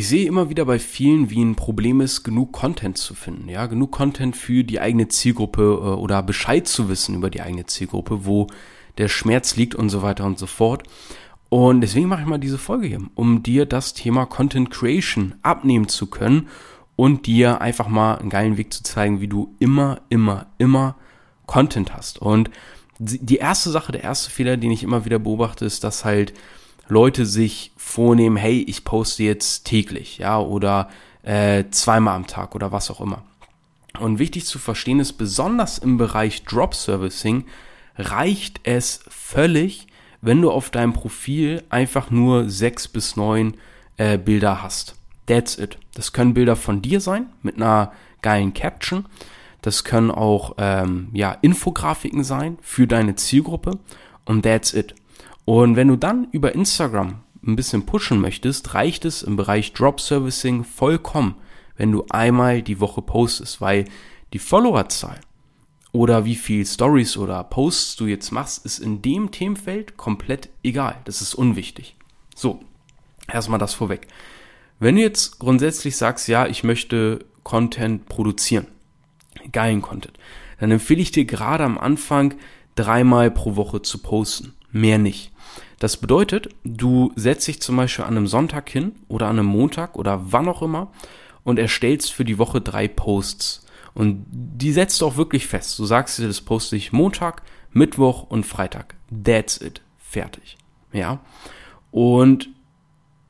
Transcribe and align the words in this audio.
ich 0.00 0.08
sehe 0.08 0.26
immer 0.26 0.48
wieder 0.48 0.64
bei 0.64 0.78
vielen, 0.78 1.28
wie 1.28 1.44
ein 1.44 1.56
Problem 1.56 2.00
ist, 2.00 2.22
genug 2.22 2.52
Content 2.52 2.96
zu 2.96 3.14
finden. 3.14 3.50
Ja, 3.50 3.66
genug 3.66 3.92
Content 3.92 4.34
für 4.34 4.64
die 4.64 4.80
eigene 4.80 5.08
Zielgruppe 5.08 5.62
äh, 5.62 6.00
oder 6.00 6.22
Bescheid 6.22 6.66
zu 6.66 6.88
wissen 6.88 7.14
über 7.14 7.28
die 7.28 7.42
eigene 7.42 7.66
Zielgruppe, 7.66 8.24
wo 8.24 8.46
der 8.96 9.08
Schmerz 9.08 9.56
liegt 9.56 9.74
und 9.74 9.90
so 9.90 10.00
weiter 10.00 10.24
und 10.24 10.38
so 10.38 10.46
fort. 10.46 10.84
Und 11.50 11.82
deswegen 11.82 12.08
mache 12.08 12.22
ich 12.22 12.26
mal 12.26 12.38
diese 12.38 12.56
Folge 12.56 12.86
hier, 12.86 13.02
um 13.14 13.42
dir 13.42 13.66
das 13.66 13.92
Thema 13.92 14.24
Content 14.24 14.70
Creation 14.70 15.34
abnehmen 15.42 15.88
zu 15.88 16.06
können 16.06 16.48
und 16.96 17.26
dir 17.26 17.60
einfach 17.60 17.88
mal 17.88 18.14
einen 18.14 18.30
geilen 18.30 18.56
Weg 18.56 18.72
zu 18.72 18.82
zeigen, 18.82 19.20
wie 19.20 19.28
du 19.28 19.54
immer, 19.58 20.00
immer, 20.08 20.46
immer 20.56 20.96
Content 21.44 21.94
hast. 21.94 22.22
Und 22.22 22.48
die 22.98 23.36
erste 23.36 23.68
Sache, 23.68 23.92
der 23.92 24.02
erste 24.02 24.30
Fehler, 24.30 24.56
den 24.56 24.70
ich 24.70 24.82
immer 24.82 25.04
wieder 25.04 25.18
beobachte, 25.18 25.66
ist, 25.66 25.84
dass 25.84 26.06
halt 26.06 26.32
Leute 26.90 27.24
sich 27.24 27.72
vornehmen, 27.76 28.36
hey, 28.36 28.62
ich 28.66 28.84
poste 28.84 29.22
jetzt 29.22 29.64
täglich, 29.64 30.18
ja, 30.18 30.38
oder 30.38 30.90
äh, 31.22 31.64
zweimal 31.70 32.16
am 32.16 32.26
Tag 32.26 32.54
oder 32.54 32.72
was 32.72 32.90
auch 32.90 33.00
immer. 33.00 33.22
Und 33.98 34.18
wichtig 34.18 34.44
zu 34.46 34.58
verstehen 34.58 35.00
ist, 35.00 35.14
besonders 35.14 35.78
im 35.78 35.96
Bereich 35.96 36.44
Drop 36.44 36.74
Servicing 36.74 37.44
reicht 37.96 38.60
es 38.64 39.00
völlig, 39.08 39.86
wenn 40.20 40.42
du 40.42 40.50
auf 40.50 40.70
deinem 40.70 40.92
Profil 40.92 41.62
einfach 41.70 42.10
nur 42.10 42.48
sechs 42.48 42.88
bis 42.88 43.16
neun 43.16 43.54
äh, 43.96 44.18
Bilder 44.18 44.62
hast. 44.62 44.94
That's 45.26 45.58
it. 45.58 45.78
Das 45.94 46.12
können 46.12 46.34
Bilder 46.34 46.56
von 46.56 46.82
dir 46.82 47.00
sein 47.00 47.26
mit 47.42 47.56
einer 47.56 47.92
geilen 48.22 48.52
Caption. 48.52 49.06
Das 49.62 49.84
können 49.84 50.10
auch 50.10 50.54
ähm, 50.58 51.08
ja, 51.12 51.36
Infografiken 51.42 52.24
sein 52.24 52.58
für 52.62 52.86
deine 52.86 53.14
Zielgruppe 53.16 53.78
und 54.24 54.42
that's 54.42 54.72
it. 54.72 54.94
Und 55.50 55.74
wenn 55.74 55.88
du 55.88 55.96
dann 55.96 56.28
über 56.30 56.54
Instagram 56.54 57.22
ein 57.44 57.56
bisschen 57.56 57.84
pushen 57.84 58.20
möchtest, 58.20 58.72
reicht 58.74 59.04
es 59.04 59.24
im 59.24 59.34
Bereich 59.34 59.72
Drop 59.72 60.00
Servicing 60.00 60.62
vollkommen, 60.62 61.34
wenn 61.76 61.90
du 61.90 62.06
einmal 62.08 62.62
die 62.62 62.78
Woche 62.78 63.02
postest, 63.02 63.60
weil 63.60 63.86
die 64.32 64.38
Followerzahl 64.38 65.18
oder 65.90 66.24
wie 66.24 66.36
viel 66.36 66.64
Stories 66.64 67.16
oder 67.16 67.42
Posts 67.42 67.96
du 67.96 68.06
jetzt 68.06 68.30
machst, 68.30 68.64
ist 68.64 68.78
in 68.78 69.02
dem 69.02 69.32
Themenfeld 69.32 69.96
komplett 69.96 70.50
egal. 70.62 70.98
Das 71.04 71.20
ist 71.20 71.34
unwichtig. 71.34 71.96
So, 72.36 72.60
erstmal 73.26 73.58
das 73.58 73.74
vorweg. 73.74 74.06
Wenn 74.78 74.94
du 74.94 75.02
jetzt 75.02 75.40
grundsätzlich 75.40 75.96
sagst, 75.96 76.28
ja, 76.28 76.46
ich 76.46 76.62
möchte 76.62 77.24
Content 77.42 78.08
produzieren, 78.08 78.68
geilen 79.50 79.82
Content, 79.82 80.16
dann 80.60 80.70
empfehle 80.70 81.02
ich 81.02 81.10
dir 81.10 81.24
gerade 81.24 81.64
am 81.64 81.76
Anfang 81.76 82.34
dreimal 82.76 83.32
pro 83.32 83.56
Woche 83.56 83.82
zu 83.82 83.98
posten. 83.98 84.54
Mehr 84.72 84.98
nicht. 84.98 85.32
Das 85.78 85.96
bedeutet, 85.96 86.50
du 86.62 87.12
setzt 87.16 87.48
dich 87.48 87.60
zum 87.62 87.76
Beispiel 87.76 88.04
an 88.04 88.16
einem 88.16 88.26
Sonntag 88.26 88.68
hin 88.68 88.92
oder 89.08 89.26
an 89.28 89.38
einem 89.38 89.48
Montag 89.48 89.96
oder 89.96 90.32
wann 90.32 90.48
auch 90.48 90.62
immer 90.62 90.92
und 91.42 91.58
erstellst 91.58 92.12
für 92.12 92.24
die 92.24 92.38
Woche 92.38 92.60
drei 92.60 92.86
Posts. 92.86 93.66
Und 93.94 94.26
die 94.30 94.72
setzt 94.72 95.00
du 95.00 95.06
auch 95.06 95.16
wirklich 95.16 95.46
fest. 95.46 95.78
Du 95.78 95.84
sagst 95.84 96.18
dir, 96.18 96.26
das 96.26 96.42
poste 96.42 96.76
ich 96.76 96.92
Montag, 96.92 97.42
Mittwoch 97.72 98.24
und 98.24 98.44
Freitag. 98.44 98.94
That's 99.24 99.60
it. 99.60 99.80
Fertig. 99.98 100.56
Ja. 100.92 101.20
Und 101.90 102.50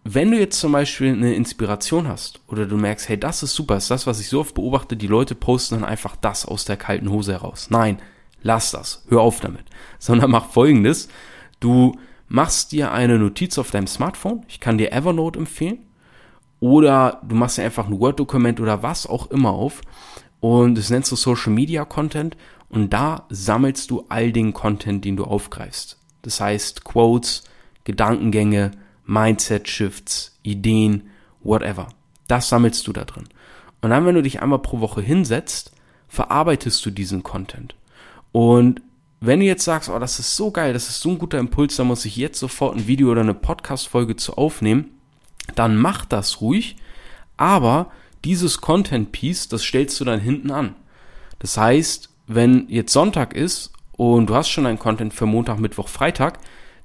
wenn 0.05 0.31
du 0.31 0.39
jetzt 0.39 0.59
zum 0.59 0.73
Beispiel 0.73 1.13
eine 1.13 1.35
Inspiration 1.35 2.09
hast 2.09 2.41
oder 2.47 2.67
du 2.67 2.77
merkst, 2.77 3.09
hey, 3.09 3.21
das 3.21 3.43
ist 3.43 3.55
super, 3.55 3.77
ist 3.77 3.91
das, 3.91 4.07
was 4.07 4.19
ich 4.21 4.29
so 4.29 4.41
oft 4.41 4.55
beobachte, 4.55 4.97
die 4.97 5.07
Leute 5.07 5.35
posten 5.35 5.77
dann 5.77 5.85
einfach 5.85 6.17
das 6.17 6.47
aus 6.47 6.65
der 6.65 6.77
kalten 6.77 7.11
Hose 7.11 7.33
heraus. 7.33 7.69
Nein, 7.71 8.01
lass 8.43 8.71
das, 8.71 9.05
hör 9.09 9.21
auf 9.21 9.41
damit. 9.41 9.65
Sondern 9.99 10.31
mach 10.31 10.51
folgendes, 10.51 11.09
du 11.61 11.97
machst 12.29 12.73
dir 12.73 12.93
eine 12.93 13.19
Notiz 13.19 13.59
auf 13.59 13.71
deinem 13.71 13.87
Smartphone, 13.87 14.45
ich 14.49 14.61
kann 14.61 14.79
dir 14.79 14.93
Evernote 14.93 15.39
empfehlen, 15.39 15.79
oder 16.59 17.21
du 17.27 17.35
machst 17.37 17.59
dir 17.59 17.65
einfach 17.65 17.87
ein 17.87 17.99
Word-Dokument 17.99 18.61
oder 18.61 18.83
was 18.83 19.07
auch 19.07 19.31
immer 19.31 19.51
auf 19.51 19.81
und 20.41 20.77
das 20.77 20.91
nennst 20.91 21.13
du 21.13 21.17
Social 21.17 21.53
Media 21.53 21.85
Content 21.85 22.37
und 22.69 22.93
da 22.93 23.27
sammelst 23.29 23.91
du 23.91 24.05
all 24.09 24.33
den 24.33 24.53
Content, 24.53 25.05
den 25.05 25.17
du 25.17 25.25
aufgreifst. 25.25 25.99
Das 26.23 26.41
heißt 26.41 26.85
Quotes, 26.85 27.45
Gedankengänge, 27.85 28.73
Mindset 29.05 29.69
Shifts, 29.69 30.39
Ideen, 30.43 31.11
whatever. 31.43 31.89
Das 32.29 32.49
sammelst 32.49 32.87
du 32.87 32.93
da 32.93 33.05
drin. 33.05 33.25
Und 33.83 33.91
dann, 33.91 34.07
wenn 34.07 34.15
du 34.15 34.23
dich 34.23 34.41
einmal 34.41 34.61
pro 34.61 34.81
Woche 34.81 35.01
hinsetzt, 35.01 35.73
verarbeitest 36.09 36.85
du 36.85 36.91
diesen 36.91 37.23
Content. 37.23 37.75
Und 38.33 38.83
wenn 39.21 39.41
du 39.41 39.47
jetzt 39.47 39.65
sagst, 39.65 39.91
oh, 39.91 39.99
das 39.99 40.19
ist 40.19 40.35
so 40.35 40.51
geil, 40.51 40.73
das 40.73 40.89
ist 40.89 41.01
so 41.01 41.11
ein 41.11 41.19
guter 41.19 41.39
Impuls, 41.39 41.77
da 41.77 41.85
muss 41.85 42.07
ich 42.07 42.17
jetzt 42.17 42.39
sofort 42.39 42.77
ein 42.77 42.87
Video 42.87 43.11
oder 43.11 43.21
eine 43.21 43.35
Podcast-Folge 43.35 44.17
zu 44.17 44.37
aufnehmen, 44.37 44.87
dann 45.55 45.77
mach 45.77 46.07
das 46.07 46.41
ruhig, 46.41 46.77
aber 47.37 47.91
dieses 48.25 48.61
Content-Piece, 48.61 49.49
das 49.49 49.63
stellst 49.63 50.01
du 50.01 50.05
dann 50.05 50.21
hinten 50.21 50.51
an. 50.51 50.75
Das 51.39 51.57
heißt, 51.57 52.09
wenn 52.27 52.67
jetzt 52.69 52.93
Sonntag 52.93 53.35
ist 53.35 53.73
und 53.93 54.29
du 54.29 54.35
hast 54.35 54.49
schon 54.49 54.67
ein 54.67 54.79
Content 54.79 55.13
für 55.13 55.27
Montag, 55.27 55.59
Mittwoch, 55.59 55.89
Freitag, 55.89 56.39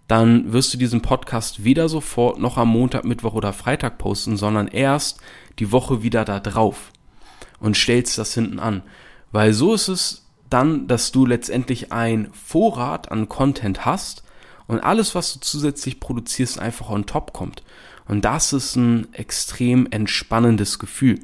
dann 0.08 0.52
wirst 0.54 0.74
du 0.74 0.78
diesen 0.78 1.02
Podcast 1.02 1.64
weder 1.64 1.90
sofort 1.90 2.40
noch 2.40 2.58
am 2.58 2.70
Montag, 2.70 3.06
Mittwoch 3.06 3.34
oder 3.34 3.54
Freitag 3.54 3.98
posten, 3.98 4.38
sondern 4.38 4.68
erst 4.68 5.20
die 5.60 5.72
Woche 5.72 6.04
wieder 6.04 6.26
da 6.26 6.40
drauf 6.40 6.92
und 7.60 7.78
stellst 7.78 8.18
das 8.18 8.34
hinten 8.34 8.60
an. 8.60 8.84
Weil 9.32 9.54
so 9.54 9.74
ist 9.74 9.88
es 9.88 10.25
dann, 10.50 10.88
dass 10.88 11.12
du 11.12 11.26
letztendlich 11.26 11.92
ein 11.92 12.30
Vorrat 12.34 13.12
an 13.12 13.30
Content 13.30 13.86
hast 13.86 14.24
und 14.68 14.80
alles, 14.80 15.16
was 15.16 15.34
du 15.34 15.40
zusätzlich 15.40 16.00
produzierst, 16.00 16.60
einfach 16.60 16.90
on 16.90 17.06
top 17.06 17.34
kommt. 17.34 17.64
Und 18.08 18.26
das 18.26 18.54
ist 18.54 18.76
ein 18.76 19.14
extrem 19.14 19.88
entspannendes 19.90 20.80
Gefühl. 20.80 21.20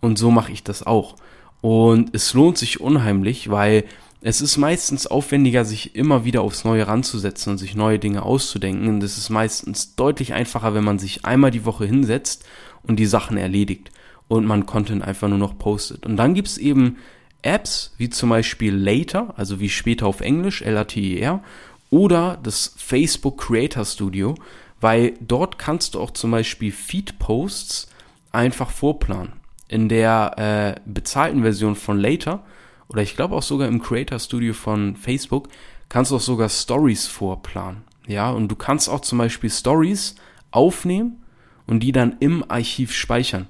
Und 0.00 0.18
so 0.18 0.30
mache 0.30 0.52
ich 0.52 0.62
das 0.62 0.86
auch. 0.86 1.16
Und 1.60 2.14
es 2.14 2.34
lohnt 2.34 2.58
sich 2.58 2.80
unheimlich, 2.80 3.50
weil 3.50 3.84
es 4.20 4.40
ist 4.40 4.56
meistens 4.56 5.06
aufwendiger, 5.06 5.64
sich 5.64 5.94
immer 5.94 6.24
wieder 6.24 6.42
aufs 6.42 6.64
Neue 6.64 6.86
ranzusetzen 6.86 7.52
und 7.52 7.58
sich 7.58 7.74
neue 7.74 7.98
Dinge 7.98 8.22
auszudenken. 8.22 8.88
Und 8.88 9.02
es 9.02 9.16
ist 9.16 9.30
meistens 9.30 9.94
deutlich 9.94 10.34
einfacher, 10.34 10.74
wenn 10.74 10.84
man 10.84 10.98
sich 10.98 11.24
einmal 11.24 11.50
die 11.50 11.64
Woche 11.64 11.86
hinsetzt 11.86 12.44
und 12.82 12.96
die 12.96 13.06
Sachen 13.06 13.36
erledigt 13.36 13.90
und 14.28 14.44
man 14.44 14.66
Content 14.66 15.02
einfach 15.02 15.28
nur 15.28 15.38
noch 15.38 15.58
postet. 15.58 16.04
Und 16.04 16.16
dann 16.16 16.34
gibt's 16.34 16.58
eben 16.58 16.96
Apps 17.42 17.94
wie 17.98 18.10
zum 18.10 18.30
Beispiel 18.30 18.74
Later, 18.74 19.34
also 19.36 19.60
wie 19.60 19.68
später 19.68 20.06
auf 20.06 20.20
Englisch, 20.20 20.62
L-A-T-E-R, 20.62 21.42
oder 21.90 22.38
das 22.42 22.74
Facebook 22.76 23.38
Creator 23.38 23.84
Studio, 23.84 24.34
weil 24.80 25.14
dort 25.20 25.58
kannst 25.58 25.94
du 25.94 26.00
auch 26.00 26.10
zum 26.10 26.30
Beispiel 26.30 26.72
Feed-Posts 26.72 27.88
einfach 28.32 28.70
vorplanen. 28.70 29.32
In 29.68 29.88
der 29.88 30.76
äh, 30.76 30.80
bezahlten 30.90 31.42
Version 31.42 31.76
von 31.76 31.98
Later 31.98 32.42
oder 32.88 33.02
ich 33.02 33.16
glaube 33.16 33.34
auch 33.34 33.42
sogar 33.42 33.68
im 33.68 33.82
Creator 33.82 34.18
Studio 34.18 34.54
von 34.54 34.96
Facebook 34.96 35.48
kannst 35.88 36.10
du 36.10 36.16
auch 36.16 36.20
sogar 36.20 36.48
Stories 36.48 37.06
vorplanen. 37.06 37.82
Ja, 38.06 38.30
und 38.30 38.48
du 38.48 38.56
kannst 38.56 38.88
auch 38.88 39.00
zum 39.00 39.18
Beispiel 39.18 39.50
Stories 39.50 40.14
aufnehmen 40.50 41.22
und 41.66 41.80
die 41.80 41.92
dann 41.92 42.16
im 42.20 42.44
Archiv 42.50 42.92
speichern 42.94 43.46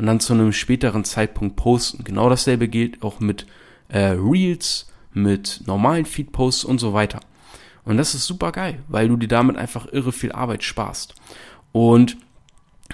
und 0.00 0.06
dann 0.06 0.18
zu 0.18 0.32
einem 0.32 0.54
späteren 0.54 1.04
Zeitpunkt 1.04 1.56
posten. 1.56 2.04
Genau 2.04 2.30
dasselbe 2.30 2.68
gilt 2.68 3.02
auch 3.02 3.20
mit 3.20 3.44
äh, 3.90 4.16
Reels, 4.16 4.86
mit 5.12 5.60
normalen 5.66 6.06
Feed-Posts 6.06 6.64
und 6.64 6.78
so 6.78 6.94
weiter. 6.94 7.20
Und 7.84 7.98
das 7.98 8.14
ist 8.14 8.24
super 8.24 8.50
geil, 8.50 8.78
weil 8.88 9.08
du 9.08 9.18
dir 9.18 9.28
damit 9.28 9.58
einfach 9.58 9.92
irre 9.92 10.12
viel 10.12 10.32
Arbeit 10.32 10.64
sparst. 10.64 11.14
Und 11.72 12.16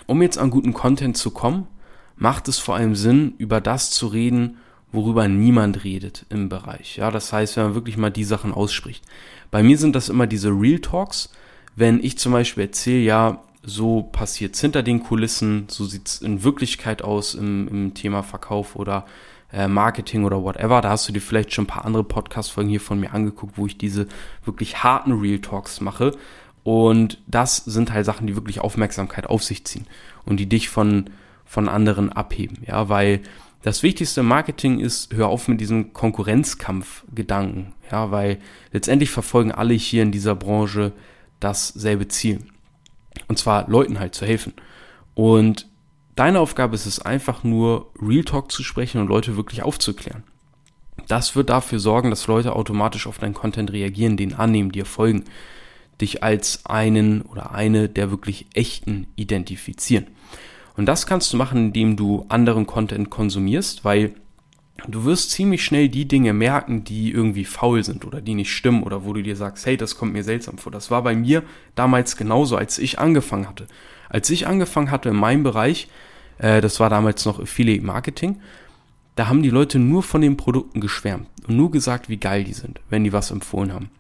um 0.06 0.20
jetzt 0.20 0.36
an 0.36 0.50
guten 0.50 0.74
Content 0.74 1.16
zu 1.16 1.30
kommen, 1.30 1.68
macht 2.16 2.48
es 2.48 2.58
vor 2.58 2.74
allem 2.74 2.96
Sinn, 2.96 3.34
über 3.38 3.60
das 3.60 3.90
zu 3.90 4.08
reden, 4.08 4.56
worüber 4.90 5.28
niemand 5.28 5.84
redet 5.84 6.26
im 6.28 6.48
Bereich. 6.48 6.96
Ja, 6.96 7.12
das 7.12 7.32
heißt, 7.32 7.56
wenn 7.56 7.66
man 7.66 7.74
wirklich 7.76 7.96
mal 7.96 8.10
die 8.10 8.24
Sachen 8.24 8.52
ausspricht. 8.52 9.04
Bei 9.52 9.62
mir 9.62 9.78
sind 9.78 9.94
das 9.94 10.08
immer 10.08 10.26
diese 10.26 10.48
Real 10.50 10.80
Talks, 10.80 11.30
wenn 11.76 12.02
ich 12.02 12.18
zum 12.18 12.32
Beispiel 12.32 12.64
erzähle, 12.64 13.04
ja, 13.04 13.44
so 13.66 14.04
passiert's 14.04 14.60
hinter 14.60 14.82
den 14.82 15.02
Kulissen, 15.02 15.64
so 15.68 15.84
sieht's 15.84 16.22
in 16.22 16.44
Wirklichkeit 16.44 17.02
aus 17.02 17.34
im, 17.34 17.68
im 17.68 17.94
Thema 17.94 18.22
Verkauf 18.22 18.76
oder 18.76 19.04
äh, 19.52 19.68
Marketing 19.68 20.24
oder 20.24 20.42
whatever. 20.42 20.80
Da 20.80 20.90
hast 20.90 21.08
du 21.08 21.12
dir 21.12 21.20
vielleicht 21.20 21.52
schon 21.52 21.64
ein 21.64 21.68
paar 21.68 21.84
andere 21.84 22.04
Podcast-Folgen 22.04 22.70
hier 22.70 22.80
von 22.80 23.00
mir 23.00 23.12
angeguckt, 23.12 23.58
wo 23.58 23.66
ich 23.66 23.76
diese 23.76 24.06
wirklich 24.44 24.82
harten 24.84 25.12
Real 25.12 25.40
Talks 25.40 25.80
mache. 25.80 26.12
Und 26.62 27.18
das 27.26 27.56
sind 27.56 27.92
halt 27.92 28.06
Sachen, 28.06 28.26
die 28.26 28.36
wirklich 28.36 28.60
Aufmerksamkeit 28.60 29.26
auf 29.26 29.42
sich 29.42 29.64
ziehen 29.64 29.86
und 30.24 30.38
die 30.38 30.48
dich 30.48 30.68
von, 30.68 31.10
von 31.44 31.68
anderen 31.68 32.12
abheben. 32.12 32.58
Ja, 32.66 32.88
weil 32.88 33.20
das 33.62 33.82
wichtigste 33.82 34.20
im 34.20 34.28
Marketing 34.28 34.78
ist, 34.78 35.12
hör 35.12 35.28
auf 35.28 35.48
mit 35.48 35.60
diesem 35.60 35.92
Konkurrenzkampf-Gedanken. 35.92 37.72
Ja, 37.90 38.10
weil 38.10 38.38
letztendlich 38.72 39.10
verfolgen 39.10 39.52
alle 39.52 39.74
hier 39.74 40.02
in 40.02 40.12
dieser 40.12 40.34
Branche 40.34 40.92
dasselbe 41.40 42.08
Ziel. 42.08 42.40
Und 43.28 43.38
zwar 43.38 43.68
Leuten 43.68 43.98
halt 43.98 44.14
zu 44.14 44.26
helfen. 44.26 44.54
Und 45.14 45.66
Deine 46.16 46.40
Aufgabe 46.40 46.74
ist 46.74 46.86
es 46.86 46.98
einfach 46.98 47.44
nur, 47.44 47.90
Real 48.00 48.24
Talk 48.24 48.50
zu 48.50 48.62
sprechen 48.62 49.02
und 49.02 49.08
Leute 49.08 49.36
wirklich 49.36 49.62
aufzuklären. 49.62 50.24
Das 51.08 51.36
wird 51.36 51.50
dafür 51.50 51.78
sorgen, 51.78 52.08
dass 52.08 52.26
Leute 52.26 52.56
automatisch 52.56 53.06
auf 53.06 53.18
deinen 53.18 53.34
Content 53.34 53.70
reagieren, 53.70 54.16
den 54.16 54.32
annehmen, 54.32 54.72
dir 54.72 54.86
folgen, 54.86 55.24
dich 56.00 56.22
als 56.22 56.64
einen 56.64 57.20
oder 57.20 57.52
eine 57.52 57.90
der 57.90 58.10
wirklich 58.10 58.46
echten 58.54 59.06
identifizieren. 59.16 60.06
Und 60.74 60.86
das 60.86 61.06
kannst 61.06 61.32
du 61.34 61.36
machen, 61.36 61.66
indem 61.66 61.96
du 61.96 62.24
anderen 62.30 62.66
Content 62.66 63.10
konsumierst, 63.10 63.84
weil 63.84 64.14
du 64.88 65.04
wirst 65.04 65.30
ziemlich 65.30 65.64
schnell 65.64 65.88
die 65.88 66.06
Dinge 66.06 66.32
merken, 66.32 66.84
die 66.84 67.10
irgendwie 67.10 67.44
faul 67.44 67.82
sind 67.82 68.04
oder 68.04 68.20
die 68.20 68.34
nicht 68.34 68.52
stimmen 68.52 68.82
oder 68.82 69.04
wo 69.04 69.12
du 69.12 69.22
dir 69.22 69.36
sagst, 69.36 69.66
hey, 69.66 69.76
das 69.76 69.96
kommt 69.96 70.12
mir 70.12 70.24
seltsam 70.24 70.58
vor. 70.58 70.72
Das 70.72 70.90
war 70.90 71.02
bei 71.02 71.14
mir 71.14 71.42
damals 71.74 72.16
genauso, 72.16 72.56
als 72.56 72.78
ich 72.78 72.98
angefangen 72.98 73.48
hatte. 73.48 73.66
Als 74.08 74.30
ich 74.30 74.46
angefangen 74.46 74.90
hatte 74.90 75.08
in 75.08 75.16
meinem 75.16 75.42
Bereich, 75.42 75.88
äh, 76.38 76.60
das 76.60 76.80
war 76.80 76.90
damals 76.90 77.24
noch 77.24 77.40
Affiliate 77.40 77.84
Marketing, 77.84 78.40
da 79.14 79.28
haben 79.28 79.42
die 79.42 79.50
Leute 79.50 79.78
nur 79.78 80.02
von 80.02 80.20
den 80.20 80.36
Produkten 80.36 80.80
geschwärmt 80.80 81.26
und 81.48 81.56
nur 81.56 81.70
gesagt, 81.70 82.08
wie 82.08 82.18
geil 82.18 82.44
die 82.44 82.52
sind, 82.52 82.80
wenn 82.90 83.04
die 83.04 83.12
was 83.12 83.30
empfohlen 83.30 83.72
haben. 83.72 83.90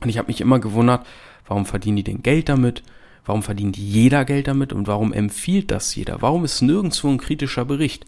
Und 0.00 0.08
ich 0.08 0.18
habe 0.18 0.28
mich 0.28 0.40
immer 0.40 0.58
gewundert, 0.58 1.06
warum 1.46 1.64
verdienen 1.64 1.96
die 1.96 2.04
denn 2.04 2.22
Geld 2.22 2.48
damit? 2.48 2.82
Warum 3.24 3.42
verdient 3.42 3.76
jeder 3.76 4.24
Geld 4.24 4.48
damit 4.48 4.72
und 4.72 4.88
warum 4.88 5.12
empfiehlt 5.12 5.70
das 5.70 5.94
jeder? 5.94 6.22
Warum 6.22 6.44
ist 6.44 6.60
nirgendwo 6.60 7.08
ein 7.08 7.18
kritischer 7.18 7.64
Bericht? 7.64 8.04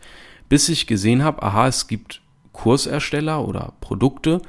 Bis 0.49 0.69
ich 0.69 0.87
gesehen 0.87 1.25
habe, 1.25 1.43
aha, 1.43 1.69
es 1.69 1.87
gibt 1.87 2.21
Kursersteller 2.53 3.47
oder 3.47 3.73
Produkte, 3.81 4.41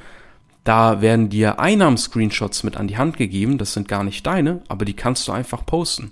da 0.64 1.02
werden 1.02 1.30
dir 1.30 1.60
Einnahmenscreenshots 1.60 2.64
mit 2.64 2.78
an 2.78 2.88
die 2.88 2.98
Hand 2.98 3.18
gegeben, 3.18 3.58
das 3.58 3.74
sind 3.74 3.88
gar 3.88 4.04
nicht 4.04 4.26
deine, 4.26 4.62
aber 4.68 4.86
die 4.86 4.96
kannst 4.96 5.28
du 5.28 5.32
einfach 5.32 5.66
posten. 5.66 6.12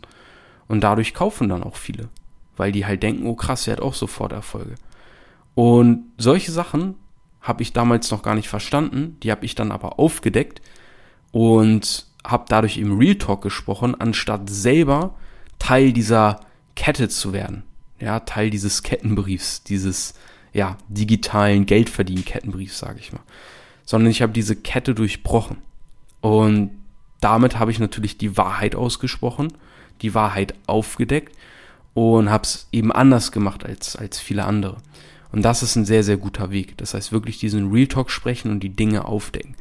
Und 0.68 0.82
dadurch 0.82 1.14
kaufen 1.14 1.50
dann 1.50 1.64
auch 1.64 1.76
viele, 1.76 2.10
weil 2.56 2.72
die 2.72 2.86
halt 2.86 3.04
denken, 3.04 3.26
oh 3.26 3.36
krass, 3.36 3.68
er 3.68 3.74
hat 3.74 3.82
auch 3.82 3.96
sofort 3.96 4.32
Erfolge. 4.32 4.76
Und 5.56 6.06
solche 6.18 6.52
Sachen 6.52 6.96
habe 7.42 7.64
ich 7.64 7.74
damals 7.74 8.10
noch 8.12 8.22
gar 8.22 8.36
nicht 8.36 8.48
verstanden, 8.48 9.18
die 9.24 9.32
habe 9.32 9.46
ich 9.46 9.56
dann 9.56 9.72
aber 9.72 10.00
aufgedeckt 10.00 10.62
und 11.32 12.06
habe 12.26 12.46
dadurch 12.48 12.78
im 12.78 12.98
Real 12.98 13.16
Talk 13.16 13.42
gesprochen, 13.42 14.00
anstatt 14.00 14.50
selber 14.50 15.16
Teil 15.60 15.94
dieser 15.94 16.40
Kette 16.76 17.10
zu 17.10 17.34
werden 17.34 17.64
ja, 18.04 18.20
Teil 18.20 18.50
dieses 18.50 18.84
Kettenbriefs, 18.84 19.64
dieses 19.64 20.14
ja, 20.52 20.78
digitalen 20.90 21.66
Geldverdienen-Kettenbriefs, 21.66 22.78
sage 22.78 23.00
ich 23.00 23.14
mal. 23.14 23.24
Sondern 23.86 24.12
ich 24.12 24.22
habe 24.22 24.34
diese 24.34 24.56
Kette 24.56 24.94
durchbrochen. 24.94 25.58
Und 26.22 26.72
damit 27.22 27.58
habe 27.60 27.72
ich 27.72 27.80
natürlich 27.80 28.18
die 28.18 28.38
Wahrheit 28.38 28.76
ausgesprochen, 28.76 29.54
die 30.02 30.14
Wahrheit 30.14 30.54
aufgedeckt 30.68 31.36
und 31.94 32.30
habe 32.30 32.44
es 32.44 32.68
eben 32.72 32.92
anders 32.92 33.32
gemacht 33.32 33.66
als, 33.66 33.96
als 33.96 34.20
viele 34.20 34.44
andere. 34.44 34.78
Und 35.32 35.42
das 35.44 35.64
ist 35.64 35.76
ein 35.76 35.86
sehr, 35.86 36.04
sehr 36.04 36.18
guter 36.18 36.52
Weg. 36.52 36.78
Das 36.78 36.94
heißt, 36.94 37.12
wirklich 37.12 37.40
diesen 37.40 37.72
Real 37.72 37.88
Talk 37.88 38.12
sprechen 38.12 38.52
und 38.52 38.60
die 38.60 38.76
Dinge 38.76 39.06
aufdecken. 39.06 39.56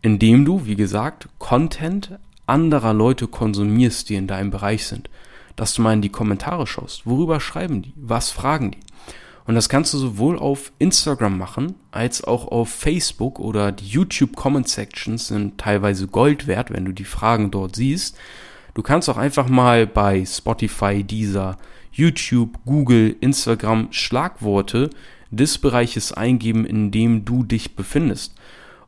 Indem 0.00 0.44
du, 0.44 0.64
wie 0.66 0.76
gesagt, 0.76 1.28
Content 1.38 2.18
anderer 2.46 2.94
Leute 2.94 3.26
konsumierst, 3.26 4.08
die 4.08 4.14
in 4.14 4.26
deinem 4.26 4.50
Bereich 4.50 4.86
sind 4.86 5.10
dass 5.56 5.74
du 5.74 5.82
mal 5.82 5.92
in 5.92 6.02
die 6.02 6.10
Kommentare 6.10 6.66
schaust. 6.66 7.06
Worüber 7.06 7.40
schreiben 7.40 7.82
die? 7.82 7.92
Was 7.96 8.30
fragen 8.30 8.72
die? 8.72 8.78
Und 9.46 9.54
das 9.54 9.68
kannst 9.68 9.92
du 9.92 9.98
sowohl 9.98 10.38
auf 10.38 10.72
Instagram 10.78 11.36
machen, 11.36 11.74
als 11.90 12.24
auch 12.24 12.48
auf 12.48 12.70
Facebook 12.70 13.38
oder 13.38 13.72
die 13.72 13.86
YouTube 13.86 14.36
Comment 14.36 14.66
Sections 14.66 15.28
sind 15.28 15.58
teilweise 15.58 16.06
Gold 16.06 16.46
wert, 16.46 16.70
wenn 16.72 16.86
du 16.86 16.92
die 16.92 17.04
Fragen 17.04 17.50
dort 17.50 17.76
siehst. 17.76 18.16
Du 18.72 18.82
kannst 18.82 19.08
auch 19.10 19.18
einfach 19.18 19.48
mal 19.48 19.86
bei 19.86 20.24
Spotify, 20.24 21.04
Deezer, 21.04 21.58
YouTube, 21.92 22.58
Google, 22.64 23.16
Instagram 23.20 23.88
Schlagworte 23.90 24.90
des 25.30 25.58
Bereiches 25.58 26.12
eingeben, 26.12 26.64
in 26.64 26.90
dem 26.90 27.24
du 27.24 27.44
dich 27.44 27.76
befindest. 27.76 28.34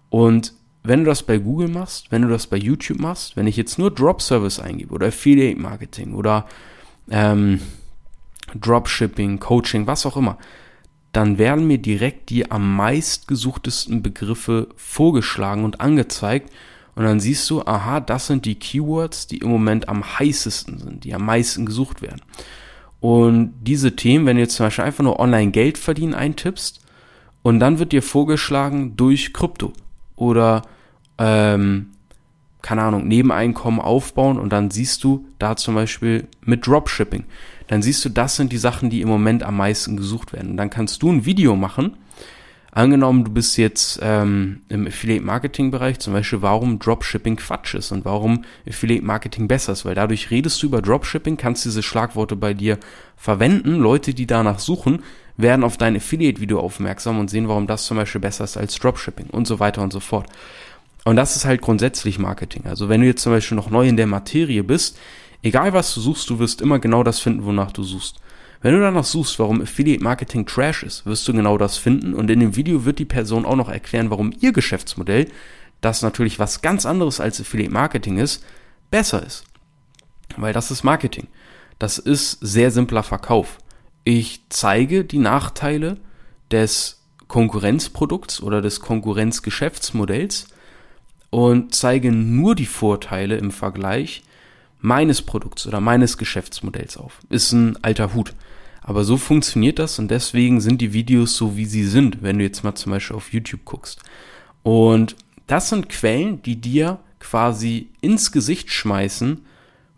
Und 0.09 0.55
wenn 0.87 1.01
du 1.01 1.07
das 1.07 1.23
bei 1.23 1.39
Google 1.39 1.69
machst, 1.69 2.11
wenn 2.11 2.23
du 2.23 2.29
das 2.29 2.47
bei 2.47 2.57
YouTube 2.57 2.99
machst, 2.99 3.37
wenn 3.37 3.47
ich 3.47 3.57
jetzt 3.57 3.79
nur 3.79 3.91
Drop 3.91 4.23
Service 4.23 4.61
eingebe 4.61 4.95
oder 4.95 5.09
Affiliate 5.09 5.59
Marketing 5.59 6.15
oder 6.15 6.47
ähm, 7.11 7.61
Dropshipping, 8.55 9.41
Coaching, 9.41 9.87
was 9.87 10.07
auch 10.07 10.17
immer, 10.17 10.39
dann 11.13 11.39
werden 11.39 11.67
mir 11.67 11.79
direkt 11.79 12.31
die 12.31 12.51
am 12.51 12.77
meistgesuchtesten 12.77 14.03
Begriffe 14.03 14.69
vorgeschlagen 14.77 15.65
und 15.65 15.81
angezeigt. 15.81 16.53
Und 16.95 17.05
dann 17.05 17.21
siehst 17.21 17.49
du, 17.51 17.63
aha, 17.63 18.01
das 18.01 18.27
sind 18.27 18.45
die 18.45 18.55
Keywords, 18.55 19.27
die 19.27 19.39
im 19.39 19.49
Moment 19.49 19.89
am 19.89 20.19
heißesten 20.19 20.79
sind, 20.79 21.05
die 21.05 21.15
am 21.15 21.25
meisten 21.25 21.67
gesucht 21.67 22.03
werden. 22.03 22.23
Und 23.01 23.55
diese 23.61 23.97
Themen, 23.97 24.27
wenn 24.27 24.37
du 24.37 24.43
jetzt 24.43 24.57
zum 24.57 24.67
Beispiel 24.67 24.85
einfach 24.85 25.05
nur 25.05 25.21
online 25.21 25.51
Geld 25.51 25.79
verdienen 25.79 26.15
eintippst, 26.15 26.81
und 27.43 27.61
dann 27.61 27.79
wird 27.79 27.93
dir 27.93 28.03
vorgeschlagen 28.03 28.97
durch 28.97 29.33
Krypto 29.33 29.73
oder 30.17 30.63
ähm, 31.19 31.93
keine 32.67 32.83
Ahnung, 32.83 33.07
Nebeneinkommen 33.07 33.81
aufbauen 33.81 34.41
und 34.41 34.53
dann 34.53 34.73
siehst 34.73 35.05
du 35.05 35.25
da 35.39 35.55
zum 35.55 35.77
Beispiel 35.77 36.27
mit 36.43 36.67
Dropshipping. 36.67 37.25
Dann 37.69 37.81
siehst 37.81 38.05
du, 38.05 38.09
das 38.09 38.35
sind 38.35 38.53
die 38.53 38.59
Sachen, 38.59 38.91
die 38.91 39.03
im 39.03 39.09
Moment 39.09 39.45
am 39.45 39.57
meisten 39.57 39.97
gesucht 39.97 40.33
werden. 40.33 40.51
Und 40.51 40.57
dann 40.57 40.71
kannst 40.71 41.03
du 41.03 41.13
ein 41.13 41.25
Video 41.25 41.55
machen. 41.55 41.97
Angenommen, 42.73 43.25
du 43.25 43.31
bist 43.31 43.57
jetzt 43.57 44.01
ähm, 44.03 44.63
im 44.69 44.87
Affiliate-Marketing-Bereich, 44.87 45.99
zum 45.99 46.13
Beispiel, 46.13 46.43
warum 46.43 46.79
Dropshipping 46.79 47.37
Quatsch 47.37 47.75
ist 47.75 47.91
und 47.91 48.05
warum 48.05 48.45
Affiliate-Marketing 48.69 49.49
besser 49.49 49.73
ist, 49.73 49.85
weil 49.85 49.95
dadurch 49.95 50.31
redest 50.31 50.63
du 50.63 50.67
über 50.67 50.83
Dropshipping, 50.83 51.37
kannst 51.37 51.65
diese 51.65 51.83
Schlagworte 51.83 52.37
bei 52.37 52.53
dir 52.53 52.79
verwenden. 53.17 53.77
Leute, 53.77 54.13
die 54.13 54.27
danach 54.27 54.59
suchen, 54.59 55.05
werden 55.37 55.65
auf 55.65 55.77
dein 55.77 55.97
Affiliate-Video 55.97 56.61
aufmerksam 56.61 57.19
und 57.19 57.31
sehen, 57.31 57.49
warum 57.49 57.67
das 57.67 57.87
zum 57.87 57.97
Beispiel 57.97 58.21
besser 58.21 58.45
ist 58.45 58.57
als 58.57 58.77
Dropshipping 58.77 59.29
und 59.31 59.47
so 59.47 59.61
weiter 59.61 59.83
und 59.83 59.93
so 59.93 60.01
fort. 60.01 60.27
Und 61.05 61.17
das 61.17 61.37
ist 61.37 61.45
halt 61.45 61.63
grundsätzlich 61.63 62.19
Marketing. 62.19 62.65
Also 62.67 62.89
wenn 62.89 63.01
du 63.01 63.07
jetzt 63.07 63.23
zum 63.23 63.33
Beispiel 63.33 63.57
noch 63.57 63.71
neu 63.71 63.87
in 63.87 63.97
der 63.97 64.07
Materie 64.07 64.65
bist, 64.65 64.99
egal 65.43 65.73
was 65.73 65.95
du 65.95 66.01
suchst, 66.01 66.29
du 66.31 66.39
wirst 66.39 66.61
immer 66.61 66.79
genau 66.79 67.03
das 67.03 67.21
finden, 67.21 67.45
wonach 67.45 67.71
du 67.71 67.85
suchst. 67.85 68.17
Wenn 68.63 68.75
du 68.75 68.81
danach 68.81 69.05
suchst, 69.05 69.39
warum 69.39 69.61
Affiliate 69.61 70.03
Marketing 70.03 70.47
Trash 70.47 70.83
ist, 70.83 71.07
wirst 71.07 71.29
du 71.29 71.33
genau 71.33 71.59
das 71.59 71.77
finden. 71.77 72.15
Und 72.15 72.31
in 72.31 72.41
dem 72.41 72.57
Video 72.57 72.85
wird 72.85 72.99
die 72.99 73.05
Person 73.05 73.45
auch 73.45 73.55
noch 73.55 73.69
erklären, 73.69 74.11
warum 74.11 74.33
ihr 74.41 74.53
Geschäftsmodell, 74.53 75.29
das 75.81 76.03
natürlich 76.03 76.39
was 76.39 76.63
ganz 76.63 76.87
anderes 76.87 77.21
als 77.21 77.41
Affiliate 77.41 77.73
Marketing 77.73 78.19
ist, 78.19 78.43
besser 78.91 79.25
ist. 79.25 79.45
Weil 80.37 80.53
das 80.53 80.71
ist 80.71 80.83
Marketing. 80.83 81.29
Das 81.79 81.99
ist 81.99 82.39
sehr 82.41 82.71
simpler 82.71 83.03
Verkauf. 83.03 83.59
Ich 84.09 84.43
zeige 84.51 85.05
die 85.05 85.19
Nachteile 85.19 85.97
des 86.53 87.03
Konkurrenzprodukts 87.27 88.41
oder 88.41 88.63
des 88.63 88.79
Konkurrenzgeschäftsmodells 88.79 90.47
und 91.31 91.75
zeige 91.75 92.13
nur 92.13 92.55
die 92.55 92.67
Vorteile 92.67 93.37
im 93.37 93.51
Vergleich 93.51 94.23
meines 94.79 95.23
Produkts 95.23 95.67
oder 95.67 95.81
meines 95.81 96.19
Geschäftsmodells 96.19 96.97
auf. 96.97 97.19
Ist 97.31 97.51
ein 97.51 97.83
alter 97.83 98.15
Hut. 98.15 98.33
Aber 98.81 99.03
so 99.03 99.17
funktioniert 99.17 99.81
das 99.81 99.99
und 99.99 100.09
deswegen 100.09 100.61
sind 100.61 100.81
die 100.81 100.93
Videos 100.93 101.37
so, 101.37 101.57
wie 101.57 101.67
sie 101.67 101.83
sind, 101.85 102.23
wenn 102.23 102.39
du 102.39 102.45
jetzt 102.45 102.63
mal 102.63 102.77
zum 102.77 102.93
Beispiel 102.93 103.17
auf 103.17 103.33
YouTube 103.33 103.65
guckst. 103.65 103.99
Und 104.63 105.17
das 105.49 105.69
sind 105.71 105.89
Quellen, 105.89 106.43
die 106.43 106.61
dir 106.61 107.01
quasi 107.19 107.89
ins 108.03 108.31
Gesicht 108.31 108.71
schmeißen, 108.71 109.45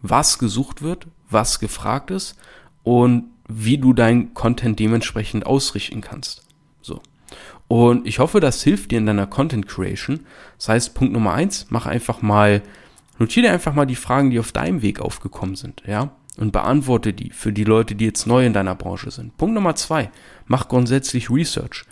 was 0.01 0.39
gesucht 0.39 0.81
wird, 0.81 1.07
was 1.29 1.61
gefragt 1.61 2.11
ist 2.11 2.39
und 2.85 3.25
wie 3.49 3.79
du 3.79 3.95
dein 3.95 4.35
Content 4.35 4.79
dementsprechend 4.79 5.47
ausrichten 5.47 6.03
kannst. 6.03 6.43
So. 6.83 7.01
Und 7.67 8.07
ich 8.07 8.19
hoffe, 8.19 8.41
das 8.41 8.63
hilft 8.63 8.91
dir 8.91 8.99
in 8.99 9.07
deiner 9.07 9.27
Content 9.27 9.67
Creation. 9.67 10.21
Das 10.59 10.69
heißt, 10.69 10.95
Punkt 10.95 11.13
Nummer 11.13 11.33
eins, 11.33 11.67
mach 11.71 11.87
einfach 11.87 12.23
mal, 12.23 12.63
notiere 13.19 13.51
einfach 13.51 13.75
mal 13.75 13.87
die 13.87 13.97
Fragen, 13.97 14.31
die 14.31 14.39
auf 14.39 14.53
deinem 14.53 14.83
Weg 14.83 15.01
aufgekommen 15.01 15.57
sind, 15.57 15.83
ja, 15.87 16.13
und 16.37 16.53
beantworte 16.53 17.13
die 17.13 17.31
für 17.31 17.53
die 17.53 17.65
Leute, 17.65 17.95
die 17.95 18.05
jetzt 18.05 18.27
neu 18.27 18.47
in 18.47 18.53
deiner 18.53 18.75
Branche 18.75 19.11
sind. 19.11 19.37
Punkt 19.37 19.55
Nummer 19.55 19.75
zwei, 19.75 20.11
mach 20.47 20.69
grundsätzlich 20.69 21.31
Research. 21.31 21.85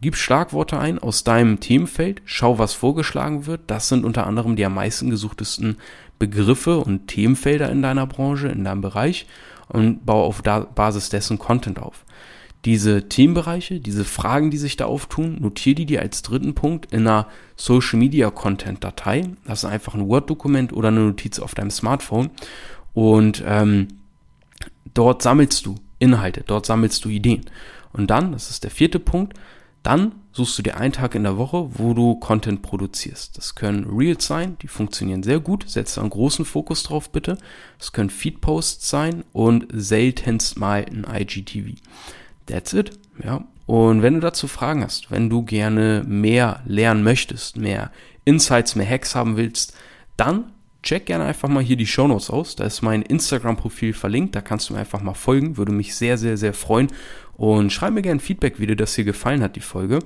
Gib 0.00 0.14
Schlagworte 0.14 0.78
ein 0.78 1.00
aus 1.00 1.24
deinem 1.24 1.58
Themenfeld, 1.58 2.22
schau, 2.24 2.58
was 2.58 2.72
vorgeschlagen 2.72 3.46
wird. 3.46 3.62
Das 3.66 3.88
sind 3.88 4.04
unter 4.04 4.28
anderem 4.28 4.54
die 4.54 4.64
am 4.64 4.74
meisten 4.74 5.10
gesuchtesten 5.10 5.76
Begriffe 6.20 6.78
und 6.78 7.08
Themenfelder 7.08 7.68
in 7.70 7.82
deiner 7.82 8.06
Branche, 8.06 8.46
in 8.46 8.62
deinem 8.62 8.80
Bereich 8.80 9.26
und 9.68 10.04
baue 10.04 10.24
auf 10.24 10.42
Basis 10.42 11.08
dessen 11.08 11.38
Content 11.38 11.78
auf 11.78 12.04
diese 12.64 13.08
Themenbereiche, 13.08 13.80
diese 13.80 14.04
Fragen, 14.04 14.50
die 14.50 14.58
sich 14.58 14.76
da 14.76 14.86
auftun, 14.86 15.40
notiere 15.40 15.76
die 15.76 15.86
dir 15.86 16.02
als 16.02 16.22
dritten 16.22 16.54
Punkt 16.54 16.92
in 16.92 17.06
einer 17.06 17.26
Social 17.56 17.98
Media 17.98 18.30
Content 18.30 18.82
Datei. 18.82 19.24
Das 19.46 19.62
ist 19.62 19.70
einfach 19.70 19.94
ein 19.94 20.08
Word-Dokument 20.08 20.72
oder 20.72 20.88
eine 20.88 21.00
Notiz 21.00 21.38
auf 21.38 21.54
deinem 21.54 21.70
Smartphone. 21.70 22.30
Und 22.94 23.42
ähm, 23.46 23.88
dort 24.92 25.22
sammelst 25.22 25.66
du 25.66 25.76
Inhalte, 26.00 26.42
dort 26.46 26.66
sammelst 26.66 27.04
du 27.04 27.08
Ideen. 27.08 27.46
Und 27.92 28.08
dann, 28.08 28.32
das 28.32 28.50
ist 28.50 28.64
der 28.64 28.70
vierte 28.70 28.98
Punkt, 28.98 29.38
dann 29.84 30.12
suchst 30.38 30.56
du 30.56 30.62
dir 30.62 30.76
einen 30.76 30.92
Tag 30.92 31.16
in 31.16 31.24
der 31.24 31.36
Woche, 31.36 31.68
wo 31.74 31.94
du 31.94 32.14
Content 32.14 32.62
produzierst. 32.62 33.36
Das 33.36 33.56
können 33.56 33.84
Reels 33.84 34.24
sein, 34.24 34.56
die 34.62 34.68
funktionieren 34.68 35.24
sehr 35.24 35.40
gut. 35.40 35.64
Setz 35.66 35.98
einen 35.98 36.10
großen 36.10 36.44
Fokus 36.44 36.84
drauf, 36.84 37.10
bitte. 37.10 37.38
Es 37.80 37.90
können 37.90 38.08
Feed-Posts 38.08 38.88
sein 38.88 39.24
und 39.32 39.66
seltenst 39.72 40.56
mal 40.56 40.86
ein 40.86 41.04
IGTV. 41.12 41.74
That's 42.46 42.72
it. 42.72 42.92
Ja. 43.22 43.48
Und 43.66 44.02
wenn 44.02 44.14
du 44.14 44.20
dazu 44.20 44.46
Fragen 44.46 44.84
hast, 44.84 45.10
wenn 45.10 45.28
du 45.28 45.42
gerne 45.42 46.04
mehr 46.06 46.62
lernen 46.66 47.02
möchtest, 47.02 47.56
mehr 47.56 47.90
Insights, 48.24 48.76
mehr 48.76 48.88
Hacks 48.88 49.16
haben 49.16 49.36
willst, 49.36 49.74
dann 50.16 50.52
check 50.82 51.06
gerne 51.06 51.24
einfach 51.24 51.48
mal 51.48 51.62
hier 51.62 51.76
die 51.76 51.86
Shownotes 51.86 52.30
aus. 52.30 52.56
Da 52.56 52.64
ist 52.64 52.82
mein 52.82 53.02
Instagram-Profil 53.02 53.92
verlinkt. 53.92 54.34
Da 54.34 54.40
kannst 54.40 54.68
du 54.68 54.74
mir 54.74 54.80
einfach 54.80 55.02
mal 55.02 55.14
folgen. 55.14 55.56
Würde 55.56 55.72
mich 55.72 55.94
sehr, 55.94 56.18
sehr, 56.18 56.36
sehr 56.36 56.54
freuen. 56.54 56.88
Und 57.36 57.72
schreib 57.72 57.94
mir 57.94 58.02
gerne 58.02 58.20
Feedback, 58.20 58.58
wie 58.58 58.66
dir 58.66 58.76
das 58.76 58.94
hier 58.94 59.04
gefallen 59.04 59.42
hat, 59.42 59.56
die 59.56 59.60
Folge. 59.60 60.00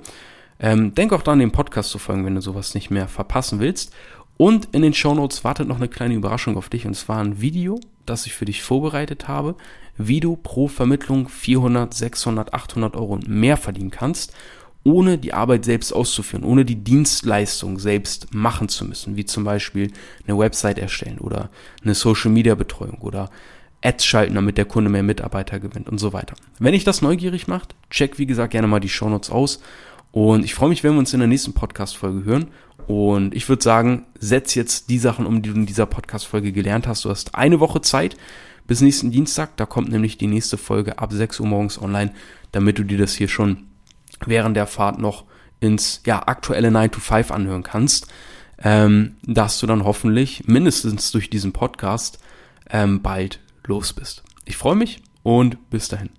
Ähm, 0.59 0.93
denk 0.95 1.13
auch 1.13 1.23
dann, 1.23 1.39
den 1.39 1.51
Podcast 1.51 1.89
zu 1.89 1.99
folgen, 1.99 2.25
wenn 2.25 2.35
du 2.35 2.41
sowas 2.41 2.73
nicht 2.75 2.89
mehr 2.89 3.07
verpassen 3.07 3.59
willst. 3.59 3.93
Und 4.37 4.69
in 4.71 4.81
den 4.81 4.93
Shownotes 4.93 5.43
wartet 5.43 5.67
noch 5.67 5.77
eine 5.77 5.87
kleine 5.87 6.15
Überraschung 6.15 6.57
auf 6.57 6.69
dich. 6.69 6.85
Und 6.85 6.95
zwar 6.95 7.23
ein 7.23 7.41
Video, 7.41 7.79
das 8.05 8.25
ich 8.25 8.33
für 8.33 8.45
dich 8.45 8.63
vorbereitet 8.63 9.27
habe, 9.27 9.55
wie 9.97 10.19
du 10.19 10.35
pro 10.35 10.67
Vermittlung 10.67 11.29
400, 11.29 11.93
600, 11.93 12.53
800 12.53 12.95
Euro 12.95 13.13
und 13.13 13.27
mehr 13.27 13.57
verdienen 13.57 13.91
kannst 13.91 14.33
ohne 14.83 15.17
die 15.17 15.33
Arbeit 15.33 15.65
selbst 15.65 15.93
auszuführen, 15.93 16.43
ohne 16.43 16.65
die 16.65 16.83
Dienstleistung 16.83 17.79
selbst 17.79 18.33
machen 18.33 18.67
zu 18.67 18.85
müssen, 18.85 19.15
wie 19.15 19.25
zum 19.25 19.43
Beispiel 19.43 19.91
eine 20.27 20.37
Website 20.37 20.77
erstellen 20.77 21.19
oder 21.19 21.49
eine 21.83 21.95
Social 21.95 22.31
Media 22.31 22.55
Betreuung 22.55 22.97
oder 22.99 23.29
Ads 23.81 24.05
schalten, 24.05 24.35
damit 24.35 24.57
der 24.57 24.65
Kunde 24.65 24.89
mehr 24.89 25.03
Mitarbeiter 25.03 25.59
gewinnt 25.59 25.89
und 25.89 25.99
so 25.99 26.13
weiter. 26.13 26.35
Wenn 26.59 26.73
dich 26.73 26.83
das 26.83 27.01
neugierig 27.01 27.47
macht, 27.47 27.75
check 27.89 28.19
wie 28.19 28.25
gesagt 28.25 28.51
gerne 28.51 28.67
mal 28.67 28.79
die 28.79 28.89
Shownotes 28.89 29.29
aus 29.29 29.61
und 30.11 30.43
ich 30.43 30.53
freue 30.53 30.69
mich, 30.69 30.83
wenn 30.83 30.93
wir 30.93 30.99
uns 30.99 31.13
in 31.13 31.19
der 31.19 31.27
nächsten 31.27 31.53
Podcast-Folge 31.53 32.25
hören 32.25 32.47
und 32.87 33.33
ich 33.33 33.47
würde 33.47 33.63
sagen, 33.63 34.05
setz 34.19 34.53
jetzt 34.55 34.89
die 34.89 34.99
Sachen 34.99 35.25
um, 35.25 35.41
die 35.41 35.49
du 35.49 35.55
in 35.55 35.65
dieser 35.65 35.85
Podcast-Folge 35.85 36.51
gelernt 36.51 36.87
hast. 36.87 37.05
Du 37.05 37.09
hast 37.09 37.35
eine 37.35 37.61
Woche 37.61 37.81
Zeit 37.81 38.17
bis 38.67 38.81
nächsten 38.81 39.11
Dienstag, 39.11 39.55
da 39.57 39.65
kommt 39.65 39.89
nämlich 39.89 40.17
die 40.17 40.27
nächste 40.27 40.57
Folge 40.57 40.99
ab 40.99 41.11
6 41.13 41.39
Uhr 41.39 41.47
morgens 41.47 41.81
online, 41.81 42.13
damit 42.51 42.79
du 42.79 42.83
dir 42.83 42.97
das 42.97 43.13
hier 43.13 43.27
schon 43.27 43.67
während 44.25 44.57
der 44.57 44.67
Fahrt 44.67 44.99
noch 44.99 45.25
ins 45.59 46.01
ja, 46.05 46.27
aktuelle 46.27 46.71
9 46.71 46.91
to 46.91 46.99
5 46.99 47.31
anhören 47.31 47.63
kannst, 47.63 48.07
ähm, 48.61 49.15
dass 49.23 49.59
du 49.59 49.67
dann 49.67 49.83
hoffentlich 49.83 50.47
mindestens 50.47 51.11
durch 51.11 51.29
diesen 51.29 51.53
Podcast 51.53 52.19
ähm, 52.69 53.01
bald 53.01 53.39
los 53.65 53.93
bist. 53.93 54.23
Ich 54.45 54.57
freue 54.57 54.75
mich 54.75 55.01
und 55.23 55.69
bis 55.69 55.87
dahin. 55.87 56.09